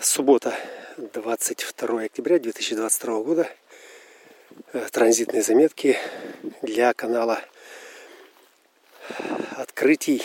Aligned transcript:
Суббота, 0.00 0.56
22 0.96 2.02
октября 2.02 2.38
2022 2.38 3.22
года. 3.22 3.50
Э, 4.72 4.86
транзитные 4.92 5.42
заметки 5.42 5.98
для 6.62 6.94
канала 6.94 7.42
открытий 9.56 10.22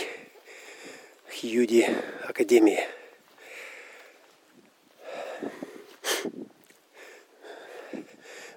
Хьюди 1.27 1.87
Академии. 2.23 2.87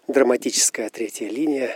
Драматическая 0.08 0.90
третья 0.90 1.28
линия 1.28 1.74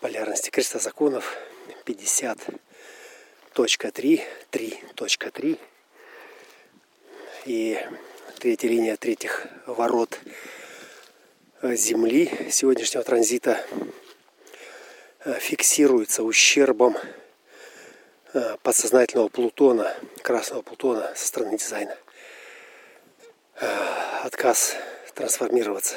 полярности 0.00 0.50
креста 0.50 0.78
законов 0.78 1.36
50.3, 1.84 4.22
3.3 4.52 5.58
и 7.44 7.78
третья 8.38 8.68
линия 8.68 8.96
третьих 8.96 9.46
ворот 9.66 10.18
Земли 11.62 12.30
сегодняшнего 12.50 13.02
транзита 13.02 13.64
э, 15.24 15.38
фиксируется 15.40 16.22
ущербом 16.22 16.96
э, 18.32 18.56
подсознательного 18.62 19.28
Плутона, 19.28 19.94
красного 20.22 20.62
Плутона 20.62 21.12
со 21.16 21.26
стороны 21.26 21.58
дизайна. 21.58 21.96
Э, 23.60 23.66
отказ 24.22 24.76
трансформироваться. 25.14 25.96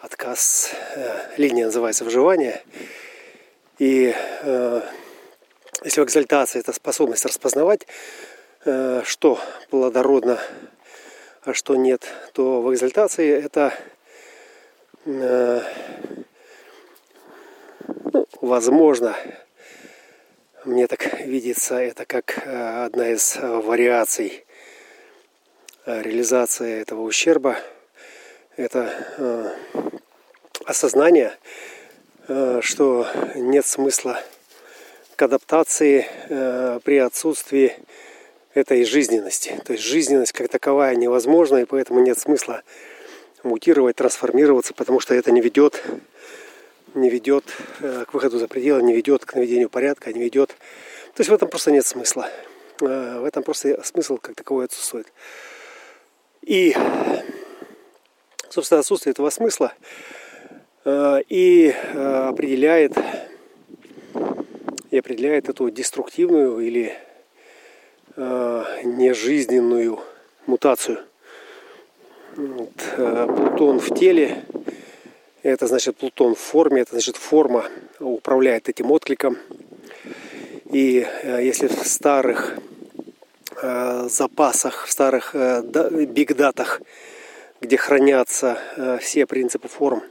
Отказ, 0.00 0.70
линия 1.36 1.66
называется 1.66 2.04
выживание. 2.04 2.64
И 3.78 4.14
если 5.84 6.00
в 6.00 6.02
это 6.58 6.72
способность 6.72 7.24
распознавать 7.24 7.86
Э, 7.86 8.31
что 8.64 9.40
плодородно, 9.70 10.38
а 11.44 11.54
что 11.54 11.74
нет, 11.74 12.06
то 12.32 12.62
в 12.62 12.72
экзальтации 12.72 13.28
это 13.28 13.74
э, 15.04 15.60
ну, 18.12 18.26
возможно, 18.40 19.16
мне 20.64 20.86
так 20.86 21.20
видится, 21.22 21.74
это 21.76 22.04
как 22.04 22.46
э, 22.46 22.84
одна 22.84 23.08
из 23.08 23.36
вариаций 23.36 24.44
реализации 25.84 26.80
этого 26.80 27.02
ущерба. 27.02 27.56
Это 28.56 29.56
осознание, 30.64 31.32
что 32.60 33.08
нет 33.34 33.66
смысла 33.66 34.20
к 35.16 35.22
адаптации 35.22 36.06
при 36.84 36.98
отсутствии 36.98 37.74
этой 38.54 38.84
жизненности. 38.84 39.60
То 39.64 39.72
есть 39.72 39.84
жизненность 39.84 40.32
как 40.32 40.48
таковая 40.48 40.94
невозможна, 40.94 41.58
и 41.58 41.64
поэтому 41.64 42.00
нет 42.00 42.18
смысла 42.18 42.62
мутировать, 43.42 43.96
трансформироваться, 43.96 44.74
потому 44.74 45.00
что 45.00 45.14
это 45.14 45.32
не 45.32 45.40
ведет, 45.40 45.82
не 46.94 47.10
ведет 47.10 47.44
э, 47.80 48.04
к 48.06 48.14
выходу 48.14 48.38
за 48.38 48.48
пределы, 48.48 48.82
не 48.82 48.94
ведет 48.94 49.24
к 49.24 49.34
наведению 49.34 49.70
порядка, 49.70 50.12
не 50.12 50.22
ведет. 50.22 50.50
То 51.14 51.20
есть 51.20 51.30
в 51.30 51.34
этом 51.34 51.48
просто 51.48 51.70
нет 51.72 51.86
смысла. 51.86 52.28
Э, 52.80 53.20
в 53.20 53.24
этом 53.24 53.42
просто 53.42 53.82
смысл 53.84 54.18
как 54.18 54.36
таковой 54.36 54.66
отсутствует. 54.66 55.12
И, 56.42 56.76
собственно, 58.50 58.80
отсутствие 58.80 59.12
этого 59.12 59.30
смысла 59.30 59.72
э, 60.84 61.22
и 61.28 61.74
определяет, 61.94 62.92
и 64.90 64.98
определяет 64.98 65.48
эту 65.48 65.70
деструктивную 65.70 66.60
или 66.60 66.96
э, 68.16 68.64
нежизненную 68.84 70.00
мутацию. 70.46 70.98
Вот, 72.36 72.72
э, 72.96 73.26
Плутон 73.26 73.78
в 73.78 73.94
теле, 73.94 74.44
это 75.42 75.66
значит 75.66 75.96
Плутон 75.96 76.34
в 76.34 76.38
форме, 76.38 76.82
это 76.82 76.92
значит 76.92 77.16
форма 77.16 77.66
управляет 78.00 78.68
этим 78.68 78.90
откликом. 78.90 79.36
И 80.70 81.06
э, 81.22 81.44
если 81.44 81.66
в 81.66 81.86
старых 81.86 82.56
э, 83.60 84.08
запасах, 84.08 84.86
в 84.86 84.90
старых 84.90 85.34
э, 85.34 85.62
бигдатах, 86.06 86.80
где 87.60 87.76
хранятся 87.76 88.58
э, 88.76 88.98
все 89.00 89.26
принципы 89.26 89.68
форм, 89.68 90.02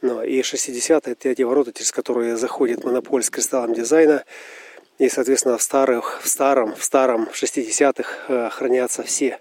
ну, 0.00 0.22
и 0.22 0.40
60-е 0.40 1.12
это 1.12 1.34
те 1.34 1.44
ворота, 1.44 1.72
через 1.72 1.90
которые 1.90 2.36
заходит 2.36 2.84
монополь 2.84 3.22
с 3.22 3.30
кристаллом 3.30 3.74
дизайна, 3.74 4.24
и, 4.98 5.08
соответственно, 5.08 5.58
в 5.58 5.62
старых, 5.62 6.20
в 6.22 6.28
старом, 6.28 6.74
в 6.74 6.82
старом 6.82 7.28
60-х 7.32 8.14
э, 8.28 8.50
хранятся 8.50 9.04
все, 9.04 9.40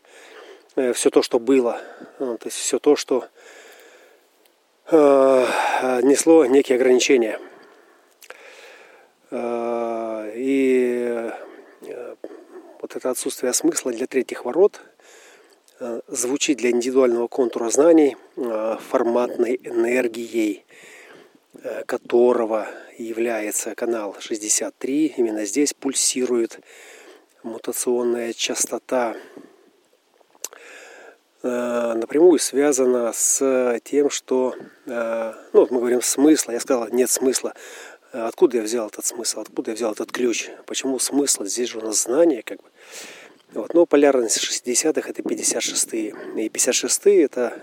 э, 0.75 0.93
все 0.93 1.09
то, 1.09 1.23
что 1.23 1.39
было. 1.39 1.81
Ну, 2.19 2.37
то 2.37 2.47
есть 2.47 2.57
все 2.57 2.77
то, 2.77 2.95
что 2.95 3.25
э, 4.91 5.47
несло 6.03 6.45
некие 6.45 6.75
ограничения. 6.75 7.39
И 9.29 11.31
вот 12.81 12.95
это 12.95 13.09
отсутствие 13.09 13.51
смысла 13.51 13.91
для 13.91 14.07
третьих 14.07 14.45
ворот 14.45 14.79
звучит 16.07 16.59
для 16.59 16.71
индивидуального 16.71 17.27
контура 17.27 17.69
знаний 17.69 18.15
форматной 18.37 19.59
энергией, 19.61 20.65
которого 21.85 22.67
является 22.97 23.75
канал 23.75 24.15
63. 24.19 25.13
Именно 25.17 25.45
здесь 25.45 25.73
пульсирует 25.73 26.59
мутационная 27.43 28.33
частота. 28.33 29.15
Э, 31.43 31.93
напрямую 31.93 32.39
связана 32.39 33.13
с 33.13 33.79
тем, 33.83 34.09
что, 34.09 34.55
э, 34.85 35.33
ну, 35.53 35.59
вот 35.61 35.71
мы 35.71 35.79
говорим 35.79 36.01
смысла, 36.01 36.51
я 36.51 36.59
сказал, 36.59 36.87
нет 36.89 37.09
смысла. 37.09 37.53
Откуда 38.11 38.57
я 38.57 38.63
взял 38.63 38.87
этот 38.87 39.05
смысл, 39.05 39.41
откуда 39.41 39.71
я 39.71 39.75
взял 39.75 39.91
этот 39.91 40.11
ключ? 40.11 40.49
Почему 40.65 40.97
смысл? 40.97 41.43
Здесь 41.43 41.69
же 41.69 41.79
у 41.79 41.81
нас 41.81 42.03
знание, 42.03 42.41
как 42.41 42.57
бы. 42.57 42.69
Вот. 43.53 43.73
Но 43.73 43.85
полярность 43.85 44.37
60-х 44.37 45.09
это 45.09 45.21
56-е. 45.21 46.15
И 46.37 46.47
56-е 46.49 47.23
это 47.23 47.61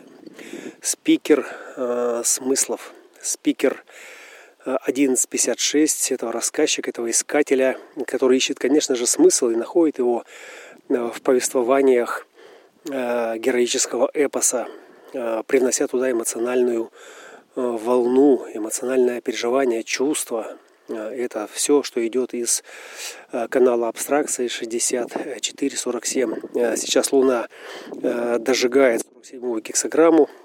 спикер 0.81 1.47
э, 1.76 2.22
смыслов, 2.25 2.93
спикер 3.25 3.85
1156 4.65 6.12
этого 6.12 6.33
рассказчика, 6.33 6.89
этого 6.91 7.11
искателя, 7.11 7.77
который 8.07 8.39
ищет, 8.39 8.59
конечно 8.59 8.97
же, 8.97 9.07
смысл 9.07 9.51
и 9.51 9.57
находит 9.57 9.99
его 9.99 10.25
э, 10.89 10.95
в 10.95 11.21
повествованиях 11.21 12.27
э, 12.91 13.37
героического 13.39 14.11
эпоса, 14.15 14.67
э, 15.12 15.43
привнося 15.47 15.87
туда 15.87 16.11
эмоциональную 16.11 16.91
волну, 17.57 18.47
эмоциональное 18.53 19.21
переживание, 19.21 19.85
чувство. 19.85 20.56
Это 20.89 21.49
все, 21.53 21.85
что 21.85 22.05
идет 22.05 22.35
из 22.35 22.65
канала 23.49 23.87
абстракции 23.87 24.49
6447. 24.49 26.35
Сейчас 26.77 27.12
Луна 27.12 27.47
дожигает 27.93 29.03
47-ю 29.23 29.61
гексограмму 29.61 30.29
Э, 30.29 30.44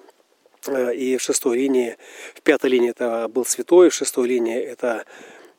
и 0.67 1.17
в 1.17 1.21
шестой 1.21 1.57
линии, 1.57 1.97
в 2.35 2.41
пятой 2.41 2.69
линии 2.71 2.89
это 2.89 3.27
был 3.27 3.45
святой, 3.45 3.89
в 3.89 3.93
шестой 3.93 4.27
линии 4.27 4.59
это 4.59 5.05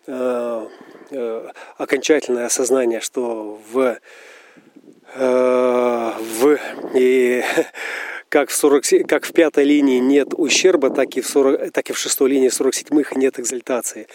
э, 0.06 0.66
э, 1.10 1.48
окончательное 1.78 2.46
осознание, 2.46 3.00
что 3.00 3.58
в, 3.72 3.98
э, 5.14 6.12
в 6.18 6.58
и 6.94 7.42
как 8.28 8.50
в, 8.50 8.54
40, 8.54 9.06
как 9.08 9.24
в 9.24 9.32
пятой 9.32 9.64
линии 9.64 9.98
нет 9.98 10.28
ущерба, 10.36 10.90
так 10.90 11.16
и 11.16 11.20
в, 11.20 11.26
40, 11.26 11.72
так 11.72 11.90
и 11.90 11.92
в 11.92 11.98
шестой 11.98 12.30
линии 12.30 12.50
47-х 12.50 13.18
нет 13.18 13.40
экзальтации. 13.40 14.06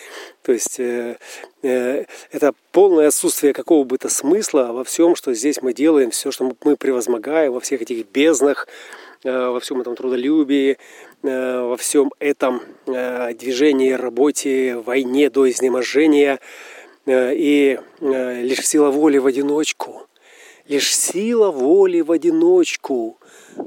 То 0.43 0.53
есть 0.53 0.79
э, 0.79 1.17
э, 1.63 2.05
это 2.31 2.53
полное 2.71 3.07
отсутствие 3.07 3.53
какого 3.53 3.83
бы 3.83 3.97
то 3.97 4.09
смысла 4.09 4.71
во 4.71 4.83
всем, 4.83 5.15
что 5.15 5.33
здесь 5.33 5.61
мы 5.61 5.73
делаем, 5.73 6.11
все, 6.11 6.31
что 6.31 6.55
мы 6.63 6.77
превозмогаем, 6.77 7.51
во 7.53 7.59
всех 7.59 7.81
этих 7.81 8.07
безднах, 8.07 8.67
Э, 8.67 9.04
во 9.25 9.59
всем 9.59 9.81
этом 9.81 9.95
трудолюбии, 9.95 10.77
э, 11.23 11.61
во 11.61 11.75
всем 11.77 12.13
этом 12.19 12.61
э, 12.85 13.33
движении, 13.33 13.91
работе, 13.91 14.75
войне 14.75 15.29
до 15.29 15.49
изнеможения. 15.49 16.39
И 17.07 17.79
лишь 18.01 18.67
сила 18.67 18.89
воли 18.89 19.19
в 19.19 19.27
одиночку, 19.27 20.07
лишь 20.67 20.95
сила 20.95 21.51
воли 21.51 22.01
в 22.01 22.11
одиночку 22.11 23.19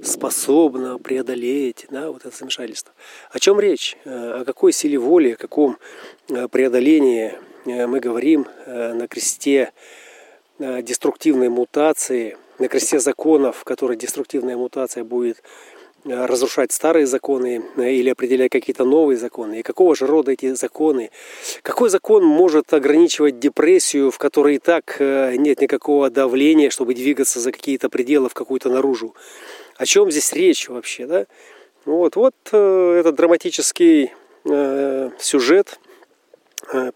способна 0.03 0.99
преодолеть 0.99 1.87
да, 1.89 2.11
вот 2.11 2.27
это 2.27 2.37
замешательство. 2.37 2.93
О 3.31 3.39
чем 3.39 3.61
речь? 3.61 3.97
О 4.05 4.43
какой 4.45 4.73
силе 4.73 4.99
воли, 4.99 5.35
о 5.35 5.37
каком 5.37 5.79
преодолении 6.27 7.35
мы 7.65 8.01
говорим 8.01 8.49
на 8.67 9.07
кресте 9.07 9.73
деструктивной 10.59 11.49
мутации– 11.49 12.37
на 12.59 12.69
кресте 12.69 12.99
законов, 12.99 13.59
в 13.59 13.65
которой 13.65 13.97
деструктивная 13.97 14.57
мутация 14.57 15.05
будет 15.05 15.43
разрушать 16.05 16.71
старые 16.73 17.07
законы 17.07 17.63
или 17.77 18.11
определять 18.11 18.53
какие-то 18.53 18.85
новые 18.85 19.19
законы. 19.19 19.61
И 19.61 19.63
какого 19.63 19.97
же 19.97 20.07
рода 20.07 20.31
эти 20.33 20.55
законы? 20.55 21.11
Какой 21.63 21.91
закон 21.91 22.25
может 22.25 22.73
ограничивать 22.73 23.41
депрессию, 23.41 24.11
в 24.11 24.19
которой 24.19 24.55
и 24.55 24.59
так 24.59 24.97
нет 25.01 25.61
никакого 25.61 26.09
давления, 26.09 26.71
чтобы 26.71 26.95
двигаться 26.95 27.41
за 27.41 27.51
какие-то 27.51 27.89
пределы 27.89 28.29
в 28.29 28.35
какую-то 28.35 28.71
наружу? 28.71 29.15
О 29.77 29.87
чем 29.87 30.11
здесь 30.11 30.33
речь 30.33 30.69
вообще, 30.69 31.07
да? 31.07 31.27
Вот, 31.85 32.17
вот 32.17 32.35
этот 32.47 33.15
драматический 33.17 34.13
сюжет 35.19 35.81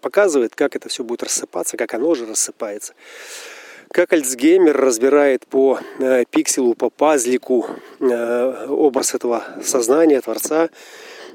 показывает, 0.01 0.55
как 0.55 0.75
это 0.75 0.87
все 0.89 1.03
будет 1.03 1.23
рассыпаться, 1.23 1.77
как 1.77 1.93
оно 1.93 2.15
же 2.15 2.25
рассыпается 2.25 2.93
как 3.93 4.11
Альцгеймер 4.11 4.75
разбирает 4.75 5.45
по 5.45 5.79
э, 5.99 6.25
пикселу, 6.29 6.73
по 6.73 6.89
пазлику 6.89 7.67
э, 7.99 8.65
образ 8.67 9.13
этого 9.13 9.43
сознания, 9.63 10.19
Творца, 10.19 10.69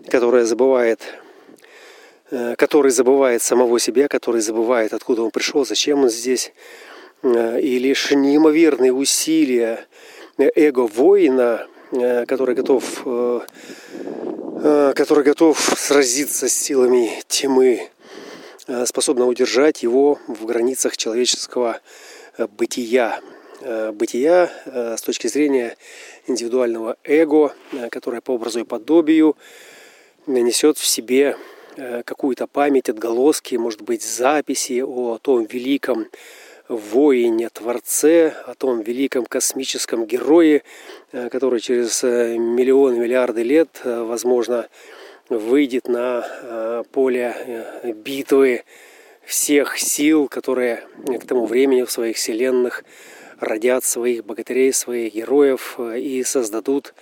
которое 0.08 0.44
забывает, 0.44 1.00
э, 2.32 2.56
который 2.58 2.90
забывает 2.90 3.42
самого 3.42 3.78
себя, 3.78 4.08
который 4.08 4.40
забывает, 4.40 4.92
откуда 4.92 5.22
он 5.22 5.30
пришел, 5.30 5.64
зачем 5.64 6.02
он 6.02 6.10
здесь. 6.10 6.52
И 7.22 7.78
лишь 7.80 8.12
неимоверные 8.12 8.92
усилия 8.92 9.86
эго 10.36 10.86
воина, 10.86 11.66
который 11.90 12.54
готов, 12.54 12.84
который 14.62 15.24
готов 15.24 15.58
сразиться 15.76 16.48
с 16.48 16.52
силами 16.52 17.20
тьмы, 17.26 17.88
способна 18.84 19.26
удержать 19.26 19.82
его 19.82 20.20
в 20.28 20.44
границах 20.46 20.96
человеческого 20.96 21.80
бытия. 22.46 23.20
Э, 23.60 23.90
бытия 23.90 24.50
э, 24.66 24.96
с 24.96 25.02
точки 25.02 25.26
зрения 25.26 25.76
индивидуального 26.28 26.96
эго, 27.02 27.52
э, 27.72 27.88
которое 27.88 28.20
по 28.20 28.32
образу 28.32 28.60
и 28.60 28.64
подобию 28.64 29.36
несет 30.26 30.78
в 30.78 30.86
себе 30.86 31.36
какую-то 32.04 32.48
память, 32.48 32.88
отголоски, 32.88 33.54
может 33.54 33.82
быть, 33.82 34.02
записи 34.02 34.82
о 34.84 35.18
том 35.22 35.44
великом 35.44 36.08
воине, 36.68 37.48
творце, 37.50 38.34
о 38.46 38.54
том 38.54 38.82
великом 38.82 39.24
космическом 39.24 40.04
герое, 40.04 40.64
который 41.12 41.60
через 41.60 42.02
миллионы, 42.02 42.98
миллиарды 42.98 43.44
лет, 43.44 43.80
возможно, 43.84 44.66
выйдет 45.28 45.86
на 45.86 46.84
поле 46.90 47.94
битвы 48.04 48.64
всех 49.28 49.78
сил, 49.78 50.26
которые 50.26 50.84
к 51.06 51.26
тому 51.26 51.44
времени 51.44 51.82
в 51.82 51.90
своих 51.90 52.16
вселенных 52.16 52.82
родят 53.38 53.84
своих 53.84 54.24
богатырей, 54.24 54.72
своих 54.72 55.14
героев 55.14 55.74
э, 55.78 56.00
и 56.00 56.24
создадут 56.24 56.94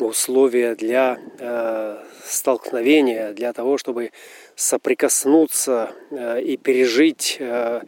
условия 0.00 0.74
для 0.74 1.20
э, 1.38 1.96
столкновения, 2.24 3.32
для 3.32 3.52
того, 3.52 3.78
чтобы 3.78 4.10
соприкоснуться 4.56 5.92
э, 6.10 6.42
и 6.42 6.56
пережить 6.56 7.36
э, 7.38 7.82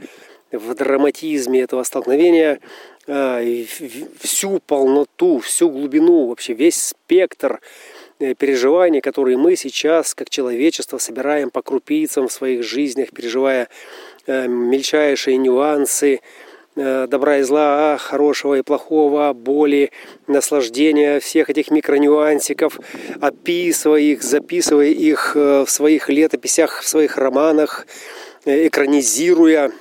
в 0.52 0.74
драматизме 0.76 1.62
этого 1.62 1.82
столкновения 1.82 2.60
э, 3.08 3.64
всю 4.20 4.60
полноту, 4.60 5.40
всю 5.40 5.68
глубину, 5.68 6.26
вообще 6.28 6.52
весь 6.52 6.80
спектр 6.80 7.60
Э, 7.60 7.91
переживания, 8.38 9.00
которые 9.00 9.36
мы 9.36 9.56
сейчас, 9.56 10.14
как 10.14 10.30
человечество, 10.30 10.98
собираем 10.98 11.50
по 11.50 11.62
крупицам 11.62 12.28
в 12.28 12.32
своих 12.32 12.62
жизнях, 12.62 13.10
переживая 13.10 13.68
э, 14.26 14.46
мельчайшие 14.46 15.36
нюансы 15.36 16.20
э, 16.76 17.06
добра 17.08 17.38
и 17.38 17.42
зла, 17.42 17.98
хорошего 17.98 18.54
и 18.58 18.62
плохого, 18.62 19.32
боли, 19.32 19.90
наслаждения, 20.26 21.20
всех 21.20 21.50
этих 21.50 21.70
микронюансиков, 21.70 22.78
описывая 23.20 24.00
их, 24.00 24.22
записывая 24.22 24.88
их 24.88 25.34
в 25.34 25.66
своих 25.66 26.08
летописях, 26.08 26.80
в 26.82 26.88
своих 26.88 27.18
романах, 27.18 27.86
экранизируя, 28.44 29.72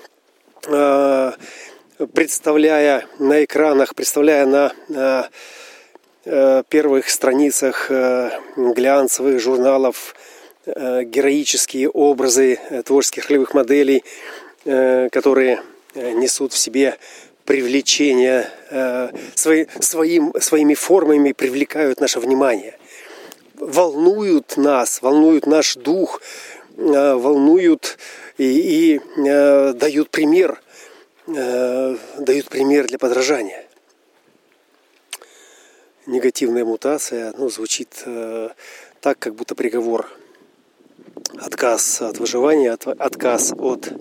представляя 2.14 3.06
на 3.20 3.44
экранах, 3.44 3.96
представляя 3.96 4.46
на 4.46 4.74
Э, 4.94 5.24
первых 6.23 7.09
страницах 7.09 7.88
э, 7.89 8.29
глянцевых 8.56 9.39
журналов 9.39 10.15
э, 10.65 11.03
героические 11.03 11.89
образы 11.89 12.59
творческих 12.85 13.29
ролевых 13.29 13.53
моделей, 13.53 14.03
которые 14.63 15.59
несут 15.95 16.53
в 16.53 16.57
себе 16.57 16.97
привлечение, 17.45 18.47
свои, 19.33 19.65
своим, 19.79 20.33
своими 20.39 20.75
формами 20.75 21.31
привлекают 21.31 22.00
наше 22.00 22.19
внимание, 22.19 22.77
волнуют 23.56 24.56
нас, 24.57 25.01
волнуют 25.01 25.47
наш 25.47 25.75
дух, 25.77 26.21
волнуют 26.77 27.97
и, 28.38 29.00
и 29.00 29.01
дают 29.73 30.12
пример, 30.12 30.62
дают 31.25 32.50
пример 32.50 32.85
для 32.85 33.00
подражания 33.00 33.65
негативная 36.06 36.65
мутация, 36.65 37.33
ну, 37.38 37.50
звучит 37.50 38.03
э, 38.06 38.50
так, 39.01 39.19
как 39.19 39.36
будто 39.36 39.56
приговор. 39.56 40.07
Отказ 41.39 42.01
от 42.01 42.19
выживания, 42.19 42.71
от, 42.71 42.88
отказ 42.88 43.53
от 43.53 43.94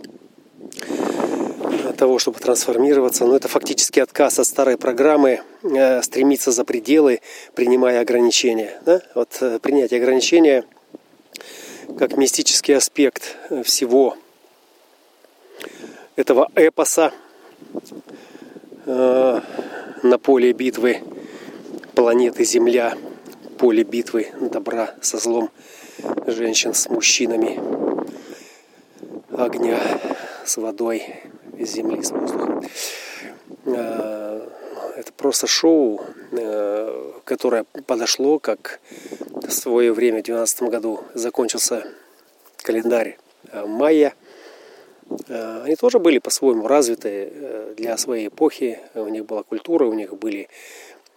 того, 1.96 2.18
чтобы 2.18 2.38
трансформироваться. 2.38 3.26
Но 3.26 3.36
это 3.36 3.48
фактически 3.48 4.00
отказ 4.00 4.38
от 4.38 4.46
старой 4.46 4.76
программы, 4.78 5.42
э, 5.62 6.02
стремиться 6.02 6.50
за 6.50 6.64
пределы, 6.64 7.20
принимая 7.54 8.00
ограничения. 8.00 8.80
Да? 8.84 9.02
Вот 9.14 9.36
э, 9.40 9.58
принятие 9.58 10.00
ограничения 10.00 10.64
как 11.98 12.16
мистический 12.16 12.74
аспект 12.74 13.36
всего 13.64 14.16
этого 16.16 16.48
эпоса 16.54 17.12
э, 18.86 19.40
на 20.02 20.18
поле 20.18 20.52
битвы 20.52 21.02
планеты 22.00 22.44
Земля, 22.44 22.96
поле 23.58 23.82
битвы 23.82 24.28
добра 24.40 24.94
со 25.02 25.18
злом, 25.18 25.50
женщин 26.26 26.72
с 26.72 26.88
мужчинами, 26.88 27.60
огня 29.36 29.78
с 30.46 30.56
водой, 30.56 31.04
земли 31.58 32.02
с 32.02 32.10
воздухом. 32.10 32.64
А, 33.66 34.48
это 34.96 35.12
просто 35.12 35.46
шоу, 35.46 36.00
э, 36.32 37.12
которое 37.24 37.64
подошло, 37.64 38.38
как 38.38 38.80
в 39.28 39.50
свое 39.50 39.92
время, 39.92 40.20
в 40.20 40.24
2012 40.24 40.62
году, 40.70 41.00
закончился 41.12 41.84
календарь 42.62 43.18
э, 43.52 43.66
майя. 43.66 44.14
Э, 45.28 45.64
они 45.64 45.76
тоже 45.76 45.98
были 45.98 46.16
по-своему 46.16 46.66
развиты 46.66 47.74
для 47.76 47.98
своей 47.98 48.28
эпохи. 48.28 48.78
У 48.94 49.08
них 49.08 49.26
была 49.26 49.42
культура, 49.42 49.84
у 49.84 49.92
них 49.92 50.16
были 50.16 50.48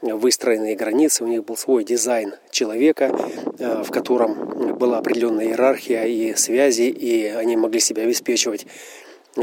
выстроенные 0.04 0.76
границы, 0.76 1.24
у 1.24 1.28
них 1.28 1.46
был 1.46 1.56
свой 1.56 1.84
дизайн 1.84 2.34
человека, 2.52 3.16
э, 3.60 3.84
в 3.84 3.90
котором 3.90 4.78
была 4.78 4.98
определенная 4.98 5.46
иерархия 5.46 6.04
и 6.04 6.36
связи, 6.36 6.84
и 6.84 7.28
они 7.28 7.56
могли 7.56 7.80
себя 7.80 8.04
обеспечивать 8.04 8.68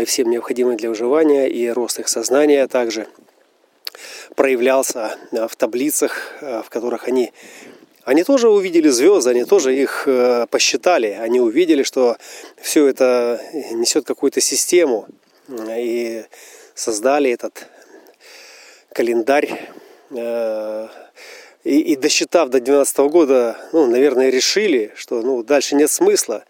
всем 0.04 0.30
необходимым 0.30 0.76
для 0.76 0.90
выживания, 0.90 1.48
и 1.48 1.68
рост 1.68 1.98
их 1.98 2.08
сознания 2.08 2.66
также 2.68 3.06
проявлялся 4.36 5.16
э, 5.32 5.48
в 5.48 5.56
таблицах, 5.56 6.34
э, 6.40 6.62
в 6.64 6.68
которых 6.68 7.08
они 7.08 7.32
они 8.02 8.24
тоже 8.24 8.48
увидели 8.48 8.88
звезды, 8.88 9.30
они 9.30 9.44
тоже 9.44 9.76
их 9.76 10.08
посчитали, 10.50 11.18
они 11.20 11.38
увидели, 11.38 11.82
что 11.82 12.16
все 12.60 12.86
это 12.86 13.40
несет 13.72 14.06
какую-то 14.06 14.40
систему, 14.40 15.06
и 15.68 16.24
создали 16.74 17.30
этот 17.30 17.66
календарь 18.92 19.60
и, 20.12 20.88
и 21.64 21.96
досчитав 21.96 22.48
до 22.48 22.58
2012 22.58 22.98
года, 23.10 23.56
ну, 23.72 23.86
наверное, 23.86 24.30
решили, 24.30 24.92
что 24.96 25.22
ну, 25.22 25.42
дальше 25.42 25.74
нет 25.74 25.90
смысла. 25.90 26.44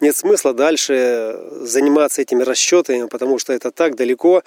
Нет 0.00 0.16
смысла 0.16 0.54
дальше 0.54 1.38
заниматься 1.60 2.22
этими 2.22 2.42
расчетами, 2.42 3.06
потому 3.06 3.38
что 3.38 3.52
это 3.52 3.70
так 3.70 3.96
далеко, 3.96 4.38
э, 4.38 4.42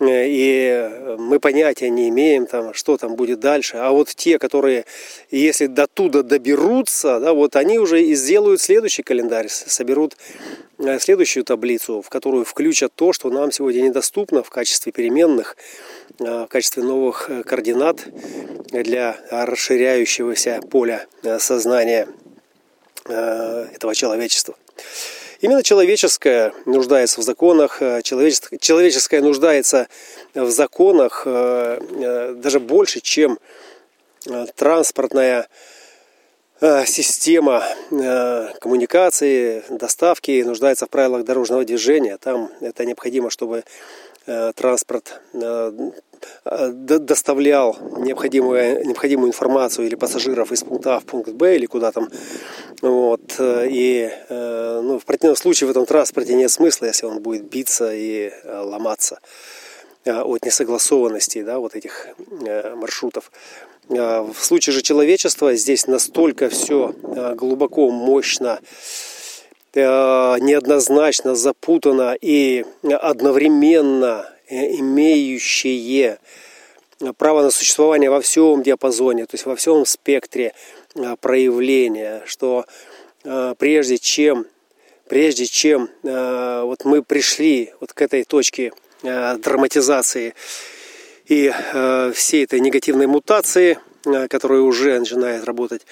и 0.00 1.16
мы 1.18 1.38
понятия 1.40 1.90
не 1.90 2.08
имеем, 2.08 2.46
там, 2.46 2.72
что 2.74 2.96
там 2.96 3.16
будет 3.16 3.40
дальше. 3.40 3.76
А 3.76 3.90
вот 3.90 4.08
те, 4.08 4.38
которые, 4.38 4.84
если 5.30 5.66
до 5.66 5.86
туда 5.86 6.22
доберутся, 6.22 7.20
да, 7.20 7.32
вот 7.32 7.56
они 7.56 7.78
уже 7.78 8.02
и 8.02 8.14
сделают 8.14 8.60
следующий 8.60 9.02
календарь, 9.02 9.48
соберут 9.48 10.16
э, 10.78 10.98
следующую 10.98 11.44
таблицу, 11.44 12.02
в 12.02 12.08
которую 12.08 12.44
включат 12.44 12.92
то, 12.94 13.12
что 13.12 13.30
нам 13.30 13.52
сегодня 13.52 13.82
недоступно 13.82 14.42
в 14.42 14.50
качестве 14.50 14.92
переменных, 14.92 15.56
Э, 16.20 16.44
в 16.44 16.48
качестве 16.48 16.82
новых 16.82 17.30
э, 17.30 17.42
координат 17.42 18.06
для 18.70 19.16
расширяющегося 19.30 20.60
поля 20.70 21.06
э, 21.22 21.38
сознания 21.38 22.08
этого 23.06 23.94
человечества. 23.94 24.54
Именно 25.40 25.62
человеческое 25.62 26.52
нуждается 26.66 27.20
в 27.20 27.24
законах, 27.24 27.78
человеческое, 28.02 28.58
человеческое 28.58 29.22
нуждается 29.22 29.88
в 30.34 30.50
законах 30.50 31.22
даже 31.24 32.60
больше, 32.60 33.00
чем 33.00 33.38
транспортная 34.54 35.48
система 36.84 37.64
коммуникации, 38.60 39.64
доставки 39.70 40.42
нуждается 40.42 40.84
в 40.84 40.90
правилах 40.90 41.24
дорожного 41.24 41.64
движения. 41.64 42.18
Там 42.18 42.50
это 42.60 42.84
необходимо, 42.84 43.30
чтобы 43.30 43.64
транспорт 44.26 45.22
доставлял 46.44 47.78
необходимую, 47.96 48.86
необходимую 48.86 49.28
информацию 49.28 49.86
или 49.86 49.94
пассажиров 49.94 50.52
из 50.52 50.62
пункта 50.62 50.96
А 50.96 51.00
в 51.00 51.06
пункт 51.06 51.30
Б 51.30 51.56
или 51.56 51.64
куда 51.64 51.92
там. 51.92 52.10
Вот. 52.80 53.36
И 53.40 54.10
ну, 54.28 54.98
в 54.98 55.04
противном 55.04 55.36
случае 55.36 55.68
в 55.68 55.70
этом 55.70 55.84
транспорте 55.86 56.34
нет 56.34 56.50
смысла, 56.50 56.86
если 56.86 57.06
он 57.06 57.20
будет 57.20 57.44
биться 57.44 57.92
и 57.92 58.32
ломаться. 58.44 59.20
Э, 60.06 60.22
от 60.22 60.46
несогласованности 60.46 61.42
да, 61.42 61.58
вот 61.58 61.76
этих 61.76 62.08
э, 62.46 62.74
маршрутов. 62.74 63.30
Э, 63.90 64.22
в 64.22 64.42
случае 64.42 64.72
же 64.72 64.80
человечества 64.80 65.54
здесь 65.54 65.86
настолько 65.86 66.48
все 66.48 66.94
глубоко, 67.34 67.90
мощно, 67.90 68.60
неоднозначно 69.74 71.34
запутано 71.36 72.16
и 72.20 72.64
одновременно 72.82 74.26
имеющие 74.48 76.18
право 77.18 77.42
на 77.42 77.50
существование 77.50 78.10
во 78.10 78.20
всем 78.20 78.62
диапазоне, 78.62 79.26
то 79.26 79.34
есть 79.34 79.46
во 79.46 79.54
всем 79.54 79.86
спектре 79.86 80.54
проявления, 81.20 82.22
что 82.26 82.64
прежде 83.58 83.98
чем, 83.98 84.46
прежде 85.08 85.46
чем 85.46 85.88
вот 86.02 86.84
мы 86.84 87.02
пришли 87.02 87.72
вот 87.80 87.92
к 87.92 88.02
этой 88.02 88.24
точке 88.24 88.72
Э, 89.02 89.36
драматизации 89.38 90.34
и 91.26 91.50
э, 91.50 92.12
всей 92.14 92.44
этой 92.44 92.60
негативной 92.60 93.06
мутации, 93.06 93.78
э, 94.04 94.28
которая 94.28 94.60
уже 94.60 94.98
начинает 94.98 95.44
работать, 95.44 95.82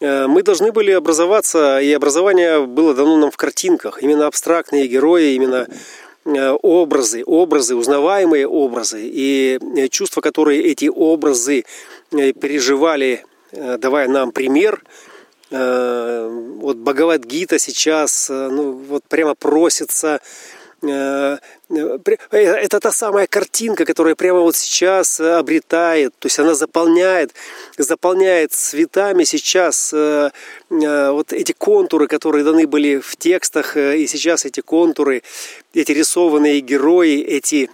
мы 0.00 0.42
должны 0.42 0.72
были 0.72 0.90
образоваться, 0.90 1.78
и 1.78 1.90
образование 1.92 2.66
было 2.66 2.94
дано 2.94 3.16
нам 3.16 3.30
в 3.30 3.36
картинках. 3.36 4.02
Именно 4.02 4.26
абстрактные 4.26 4.88
герои, 4.88 5.34
именно 5.34 5.68
образы, 6.24 7.22
образы, 7.24 7.76
узнаваемые 7.76 8.46
образы 8.46 9.02
и 9.04 9.88
чувства, 9.90 10.20
которые 10.20 10.62
эти 10.64 10.90
образы 10.92 11.64
переживали, 12.10 13.24
давая 13.78 14.08
нам 14.08 14.32
пример. 14.32 14.82
Вот 15.50 16.76
Бхагавадгита 16.76 17.58
сейчас 17.58 18.28
ну, 18.28 18.72
вот 18.72 19.04
прямо 19.04 19.34
просится 19.34 20.20
Э, 20.84 21.38
э, 21.70 21.98
э, 22.30 22.38
это 22.38 22.80
та 22.80 22.90
самая 22.92 23.26
картинка, 23.26 23.84
которая 23.84 24.14
прямо 24.14 24.40
вот 24.40 24.56
сейчас 24.56 25.20
обретает, 25.20 26.12
то 26.18 26.26
есть 26.26 26.38
она 26.38 26.54
заполняет, 26.54 27.32
заполняет 27.78 28.52
цветами 28.52 29.24
сейчас 29.24 29.92
вот 29.92 31.32
эти 31.32 31.52
контуры, 31.52 32.06
которые 32.06 32.44
даны 32.44 32.66
были 32.66 32.98
в 32.98 33.16
текстах, 33.16 33.76
и 33.76 34.06
сейчас 34.06 34.44
эти 34.44 34.60
контуры, 34.60 35.22
эти 35.72 35.92
рисованные 35.92 36.60
герои, 36.60 37.20
эти 37.20 37.70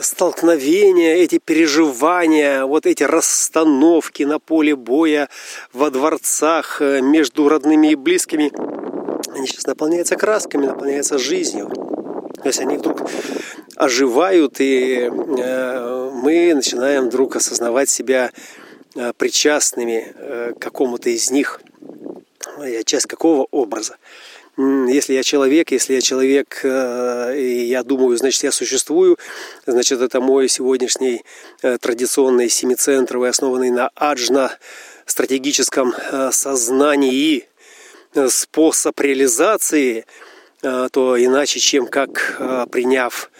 столкновения, 0.00 1.16
эти 1.16 1.38
переживания, 1.38 2.64
вот 2.64 2.86
эти 2.86 3.02
расстановки 3.02 4.22
на 4.22 4.38
поле 4.38 4.76
боя, 4.76 5.28
во 5.72 5.90
дворцах, 5.90 6.80
между 6.80 7.48
родными 7.48 7.92
и 7.92 7.94
близкими– 7.94 8.52
они 9.36 9.46
сейчас 9.46 9.66
наполняются 9.66 10.16
красками, 10.16 10.66
наполняются 10.66 11.18
жизнью. 11.18 11.68
То 11.68 12.46
есть 12.46 12.60
они 12.60 12.78
вдруг 12.78 13.02
оживают, 13.76 14.60
и 14.60 15.10
э, 15.10 16.10
мы 16.14 16.54
начинаем 16.54 17.08
вдруг 17.08 17.36
осознавать 17.36 17.90
себя 17.90 18.30
э, 18.94 19.12
причастными 19.16 20.14
э, 20.14 20.52
к 20.54 20.58
какому-то 20.58 21.10
из 21.10 21.30
них. 21.30 21.60
Я 22.58 22.82
часть 22.84 23.06
какого 23.06 23.46
образа? 23.50 23.96
Если 24.58 25.12
я 25.12 25.22
человек, 25.22 25.70
если 25.70 25.94
я 25.94 26.00
человек, 26.00 26.64
и 26.64 27.66
я 27.68 27.82
думаю, 27.82 28.16
значит, 28.16 28.42
я 28.42 28.52
существую, 28.52 29.18
значит, 29.66 30.00
это 30.00 30.20
мой 30.20 30.48
сегодняшний 30.48 31.24
традиционный 31.60 32.48
семицентровый, 32.48 33.28
основанный 33.28 33.70
на 33.70 33.90
аджна 33.94 34.56
стратегическом 35.04 35.92
сознании 36.30 37.46
способ 38.28 38.98
реализации, 39.00 40.06
э, 40.62 40.88
то 40.90 41.22
иначе, 41.22 41.60
чем 41.60 41.86
как 41.86 42.36
э, 42.38 42.66
приняв 42.70 43.30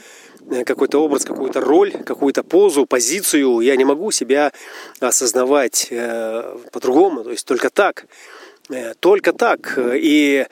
э, 0.51 0.65
какой-то 0.65 1.03
образ, 1.03 1.25
какую-то 1.25 1.61
роль, 1.61 1.93
какую-то 1.93 2.43
позу, 2.43 2.87
позицию, 2.87 3.61
я 3.61 3.77
не 3.77 3.85
могу 3.85 4.11
себя 4.11 4.53
осознавать 5.01 5.89
по-другому, 6.73 7.25
то 7.25 7.31
есть 7.31 7.47
только 7.47 7.71
так, 7.71 8.07
только 9.01 9.33
так. 9.33 9.79
И 9.79 10.47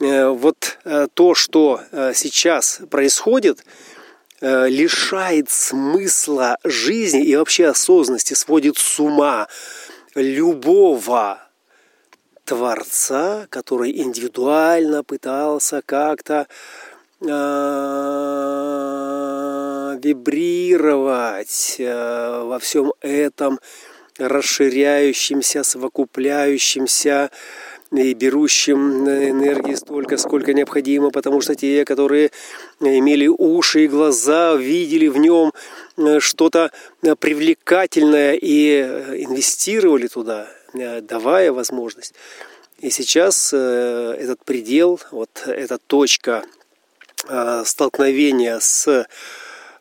вот 0.00 0.78
то, 1.14 1.34
что 1.34 1.80
сейчас 2.14 2.80
происходит, 2.90 3.64
лишает 4.40 5.50
смысла 5.50 6.58
жизни 6.64 7.24
и 7.24 7.34
вообще 7.36 7.68
осознанности, 7.68 8.34
сводит 8.34 8.76
с 8.76 9.00
ума 9.00 9.48
любого 10.14 11.46
Творца, 12.46 13.46
который 13.50 13.90
индивидуально 13.90 15.02
пытался 15.02 15.82
как-то 15.84 16.46
э, 17.20 17.26
вибрировать 20.00 21.76
э, 21.78 22.42
во 22.44 22.58
всем 22.60 22.92
этом 23.00 23.58
расширяющимся, 24.18 25.64
совокупляющимся 25.64 27.30
и 27.92 28.14
берущим 28.14 29.08
энергии 29.08 29.74
столько, 29.74 30.16
сколько 30.16 30.52
необходимо, 30.52 31.10
потому 31.10 31.40
что 31.40 31.54
те, 31.54 31.84
которые 31.84 32.30
имели 32.80 33.26
уши 33.26 33.84
и 33.84 33.88
глаза, 33.88 34.54
видели 34.54 35.08
в 35.08 35.16
нем 35.18 35.52
э, 35.96 36.20
что-то 36.20 36.70
привлекательное 37.20 38.34
и 38.34 38.80
инвестировали 38.80 40.08
туда, 40.08 40.48
Э, 40.78 41.00
давая 41.00 41.52
возможность. 41.52 42.14
И 42.78 42.90
сейчас 42.90 43.52
э, 43.52 44.16
этот 44.18 44.44
предел, 44.44 45.00
вот 45.10 45.30
эта 45.46 45.78
точка 45.78 46.44
э, 47.28 47.62
столкновения 47.64 48.58
с 48.60 49.06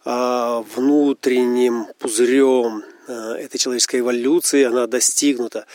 внутренним 0.06 1.88
пузырем 1.98 2.84
этой 3.08 3.58
человеческой 3.58 4.02
эволюции, 4.02 4.64
она 4.64 4.86
достигнута. 4.86 5.66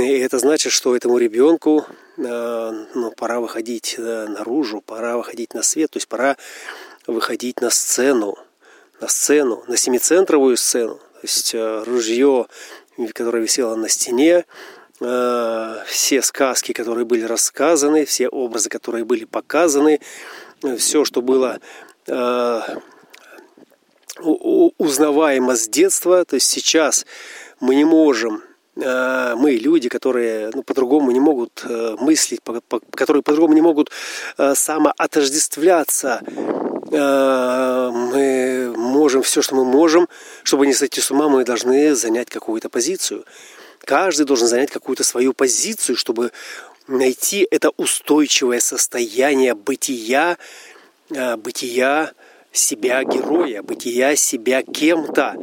И 0.00 0.18
это 0.18 0.38
значит, 0.38 0.72
что 0.72 0.96
этому 0.96 1.18
ребенку 1.18 1.84
ну, 2.16 3.12
пора 3.16 3.40
выходить 3.40 3.96
наружу, 3.98 4.80
пора 4.80 5.16
выходить 5.16 5.54
на 5.54 5.62
свет, 5.62 5.90
то 5.90 5.96
есть 5.98 6.08
пора 6.08 6.36
выходить 7.06 7.60
на 7.60 7.70
сцену, 7.70 8.36
на 9.00 9.08
сцену, 9.08 9.64
на 9.68 9.76
семицентровую 9.76 10.56
сцену. 10.56 10.94
То 10.94 11.20
есть 11.22 11.54
ружье 11.54 12.46
которая 13.08 13.42
висела 13.42 13.74
на 13.76 13.88
стене, 13.88 14.44
э, 15.00 15.76
все 15.86 16.22
сказки, 16.22 16.72
которые 16.72 17.04
были 17.04 17.22
рассказаны, 17.22 18.04
все 18.04 18.28
образы, 18.28 18.68
которые 18.68 19.04
были 19.04 19.24
показаны, 19.24 20.00
все, 20.78 21.04
что 21.04 21.22
было 21.22 21.60
э, 22.06 22.60
узнаваемо 24.18 25.56
с 25.56 25.68
детства. 25.68 26.24
То 26.24 26.34
есть 26.34 26.48
сейчас 26.48 27.06
мы 27.60 27.74
не 27.74 27.84
можем 27.84 28.36
э, 28.36 28.49
мы 28.80 29.58
люди, 29.60 29.88
которые 29.88 30.50
ну, 30.54 30.62
по-другому 30.62 31.10
не 31.10 31.20
могут 31.20 31.64
мыслить, 32.00 32.40
которые 32.94 33.22
по-другому 33.22 33.54
не 33.54 33.60
могут 33.60 33.90
самоотождествляться 34.36 36.22
Э, 36.90 37.90
мы 37.92 38.74
можем 38.76 39.22
все, 39.22 39.42
что 39.42 39.54
мы 39.54 39.64
можем, 39.64 40.08
чтобы 40.42 40.66
не 40.66 40.74
сойти 40.74 41.00
с 41.00 41.10
ума, 41.10 41.28
мы 41.28 41.44
должны 41.44 41.94
занять 41.94 42.28
какую-то 42.28 42.68
позицию. 42.68 43.24
Каждый 43.84 44.26
должен 44.26 44.48
занять 44.48 44.70
какую-то 44.70 45.04
свою 45.04 45.32
позицию, 45.32 45.96
чтобы 45.96 46.32
найти 46.88 47.46
это 47.50 47.70
устойчивое 47.76 48.60
состояние 48.60 49.54
бытия, 49.54 50.36
э, 51.10 51.36
бытия 51.36 52.12
себя 52.52 53.04
героя, 53.04 53.62
бытия 53.62 54.16
себя 54.16 54.62
кем-то. 54.62 55.36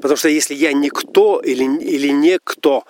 Потому 0.00 0.16
что 0.16 0.28
если 0.28 0.54
я 0.54 0.72
никто 0.72 1.40
или, 1.40 1.64
или 1.80 2.08
некто, 2.08 2.82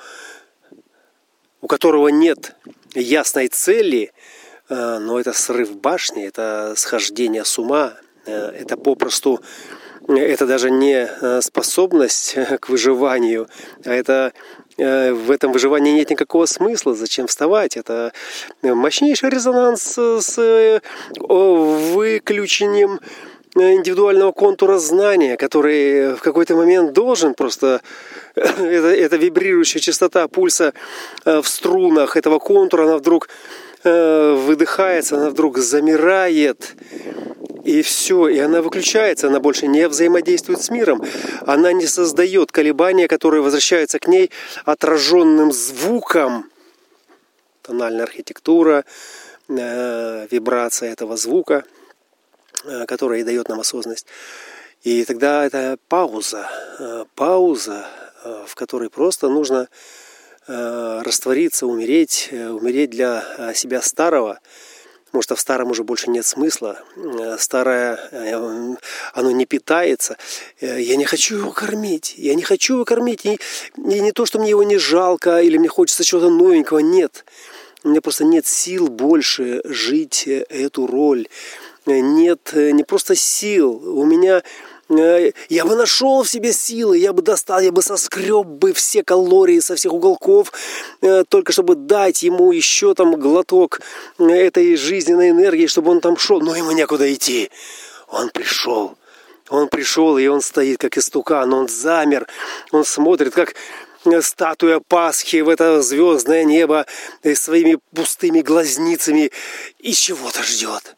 у 1.60 1.66
которого 1.66 2.08
нет 2.08 2.56
ясной 2.94 3.48
цели– 3.48 4.12
Э, 4.68 4.98
но 4.98 5.20
это 5.20 5.32
срыв 5.32 5.76
башни, 5.76 6.26
это 6.26 6.74
схождение 6.76 7.44
с 7.44 7.58
ума, 7.58 7.94
э, 8.26 8.32
это 8.32 8.76
попросту, 8.76 9.40
это 10.08 10.46
даже 10.46 10.70
не 10.70 11.08
э, 11.08 11.40
способность 11.40 12.36
к 12.60 12.68
выживанию, 12.68 13.48
а 13.84 13.92
это 13.92 14.32
в 14.78 15.30
этом 15.30 15.52
выживании 15.52 15.92
нет 15.92 16.10
никакого 16.10 16.44
смысла, 16.44 16.94
зачем 16.94 17.28
вставать. 17.28 17.78
Это 17.78 18.12
мощнейший 18.60 19.30
резонанс 19.30 19.96
с 19.96 20.82
выключением 21.18 23.00
индивидуального 23.56 24.32
контура 24.32 24.78
знания, 24.78 25.36
который 25.36 26.14
в 26.14 26.20
какой-то 26.20 26.54
момент 26.54 26.92
должен 26.92 27.34
просто... 27.34 27.80
Это, 28.34 28.94
это 28.94 29.16
вибрирующая 29.16 29.80
частота 29.80 30.28
пульса 30.28 30.74
э, 31.24 31.40
в 31.40 31.48
струнах 31.48 32.16
этого 32.16 32.38
контура, 32.38 32.84
она 32.84 32.98
вдруг 32.98 33.28
э, 33.82 34.34
выдыхается, 34.34 35.16
она 35.16 35.30
вдруг 35.30 35.58
замирает. 35.58 36.74
И 37.64 37.82
все, 37.82 38.28
и 38.28 38.38
она 38.38 38.62
выключается, 38.62 39.26
она 39.26 39.40
больше 39.40 39.66
не 39.66 39.88
взаимодействует 39.88 40.60
с 40.60 40.70
миром. 40.70 41.02
Она 41.46 41.72
не 41.72 41.86
создает 41.86 42.52
колебания, 42.52 43.08
которые 43.08 43.42
возвращаются 43.42 43.98
к 43.98 44.06
ней 44.06 44.30
отраженным 44.64 45.50
звуком. 45.50 46.50
Тональная 47.62 48.04
архитектура, 48.04 48.84
э, 49.48 50.26
вибрация 50.30 50.92
этого 50.92 51.16
звука– 51.16 51.64
Э, 52.68 52.84
которая 52.86 53.20
и 53.20 53.24
дает 53.24 53.48
нам 53.48 53.60
осознанность. 53.60 54.06
И 54.82 55.04
тогда 55.04 55.46
это 55.46 55.78
пауза, 55.88 56.48
э, 56.78 57.04
пауза, 57.14 57.86
э, 58.24 58.44
в 58.46 58.54
которой 58.54 58.90
просто 58.90 59.28
нужно 59.28 59.68
раствориться, 60.48 61.66
умереть, 61.66 62.28
умереть 62.30 62.90
для 62.90 63.52
себя 63.52 63.82
старого, 63.82 64.38
потому 65.06 65.20
что 65.20 65.34
в 65.34 65.40
старом 65.40 65.72
уже 65.72 65.82
больше 65.82 66.08
нет 66.08 66.24
смысла. 66.24 66.78
Старое, 67.36 67.98
оно 69.12 69.32
не 69.32 69.44
питается. 69.44 70.16
Я 70.60 70.94
не 70.94 71.04
хочу 71.04 71.38
его 71.38 71.50
кормить. 71.50 72.14
Я 72.16 72.36
не 72.36 72.44
хочу 72.44 72.74
его 72.74 72.84
кормить. 72.84 73.26
И, 73.26 73.40
и 73.76 74.00
не 74.00 74.12
то, 74.12 74.24
что 74.24 74.38
мне 74.38 74.50
его 74.50 74.62
не 74.62 74.78
жалко 74.78 75.40
или 75.40 75.58
мне 75.58 75.68
хочется 75.68 76.04
чего-то 76.04 76.30
новенького. 76.30 76.78
Нет. 76.78 77.24
У 77.82 77.88
меня 77.88 78.00
просто 78.00 78.22
нет 78.22 78.46
сил 78.46 78.86
больше 78.86 79.62
жить 79.64 80.28
эту 80.28 80.86
роль 80.86 81.26
нет 81.86 82.50
э, 82.52 82.72
не 82.72 82.84
просто 82.84 83.14
сил, 83.14 83.70
у 83.98 84.04
меня 84.04 84.42
э, 84.88 85.30
я 85.48 85.64
бы 85.64 85.76
нашел 85.76 86.22
в 86.22 86.28
себе 86.28 86.52
силы, 86.52 86.98
я 86.98 87.12
бы 87.12 87.22
достал, 87.22 87.60
я 87.60 87.70
бы 87.70 87.82
соскреб 87.82 88.46
бы 88.46 88.72
все 88.72 89.04
калории 89.04 89.60
со 89.60 89.76
всех 89.76 89.92
уголков, 89.92 90.52
э, 91.02 91.24
только 91.28 91.52
чтобы 91.52 91.76
дать 91.76 92.22
ему 92.22 92.50
еще 92.52 92.94
там 92.94 93.14
глоток 93.18 93.80
этой 94.18 94.76
жизненной 94.76 95.30
энергии, 95.30 95.66
чтобы 95.66 95.92
он 95.92 96.00
там 96.00 96.16
шел. 96.16 96.40
Но 96.40 96.56
ему 96.56 96.72
некуда 96.72 97.12
идти. 97.12 97.50
Он 98.08 98.30
пришел. 98.30 98.96
Он 99.48 99.68
пришел, 99.68 100.18
и 100.18 100.26
он 100.26 100.40
стоит, 100.40 100.78
как 100.78 100.98
истукан, 100.98 101.52
он 101.52 101.68
замер, 101.68 102.26
он 102.72 102.84
смотрит, 102.84 103.32
как 103.32 103.54
статуя 104.20 104.80
Пасхи 104.80 105.36
в 105.36 105.48
это 105.48 105.82
звездное 105.82 106.42
небо 106.42 106.84
своими 107.34 107.78
пустыми 107.94 108.40
глазницами 108.40 109.30
и 109.78 109.92
чего-то 109.92 110.42
ждет 110.42 110.95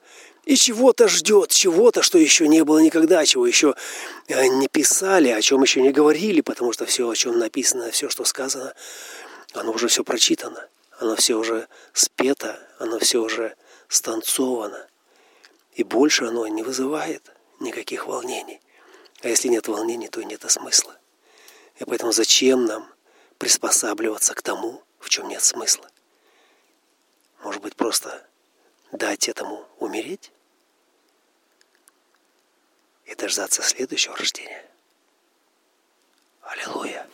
и 0.49 0.57
чего-то 0.57 1.09
ждет, 1.09 1.51
чего-то, 1.51 2.01
что 2.01 2.17
еще 2.17 2.49
не 2.49 2.65
было 2.65 2.79
никогда, 2.79 3.27
чего 3.27 3.47
еще 3.47 3.75
э, 4.29 4.47
не 4.47 4.67
писали, 4.67 5.29
о 5.29 5.43
чем 5.43 5.61
еще 5.61 5.83
не 5.83 5.93
говорили, 5.93 6.41
потому 6.41 6.73
что 6.73 6.87
все, 6.87 7.07
о 7.07 7.15
чем 7.15 7.39
написано, 7.39 7.91
все, 7.91 8.09
что 8.09 8.25
сказано, 8.25 8.73
оно 9.53 9.73
уже 9.73 9.89
все 9.89 10.05
прочитано, 10.05 10.67
оно 10.99 11.17
все 11.17 11.35
уже 11.35 11.69
спето, 11.93 12.59
оно 12.79 12.99
все 12.99 13.19
уже 13.19 13.57
станцовано. 13.89 14.87
И 15.75 15.85
больше 15.85 16.25
оно 16.25 16.47
не 16.47 16.63
вызывает 16.63 17.31
никаких 17.61 18.07
волнений. 18.07 18.63
А 19.21 19.29
если 19.29 19.49
нет 19.49 19.69
волнений, 19.69 20.09
то 20.09 20.23
и 20.23 20.25
нет 20.25 20.47
и 20.47 20.49
смысла. 20.49 20.97
И 21.79 21.85
поэтому 21.85 22.13
зачем 22.13 22.65
нам 22.65 22.91
приспосабливаться 23.37 24.35
к 24.35 24.41
тому, 24.41 24.83
в 24.99 25.11
чем 25.11 25.29
нет 25.29 25.43
смысла? 25.43 25.91
Может 27.45 27.61
быть, 27.61 27.77
просто 27.77 28.27
дать 28.93 29.29
этому 29.29 29.69
умереть? 29.79 30.33
И 33.09 33.15
дождаться 33.15 33.63
следующего 33.63 34.17
рождения. 34.17 34.65
Аллилуйя! 36.43 37.07